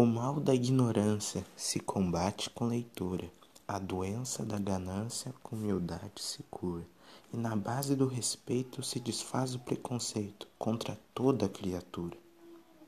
[0.00, 3.28] O mal da ignorância se combate com leitura,
[3.66, 6.86] a doença da ganância com humildade se cura,
[7.34, 12.16] e na base do respeito se desfaz o preconceito contra toda criatura.